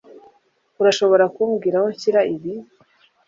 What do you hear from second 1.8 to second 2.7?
nshyira ibi?